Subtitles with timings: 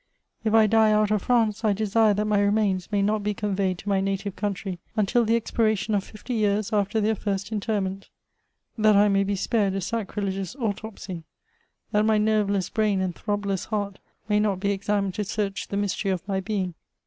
[0.43, 3.77] If I die out of France, I desire that my remains may not be conveyed
[3.77, 8.09] to my native country until the expiration of fifty years after their first interment;—
[8.79, 11.25] that I may be spared a sacrilegious autopsy;
[11.91, 16.09] that my nerveless brain and throbless heart may not be examined to search the mystery
[16.09, 16.73] of my being.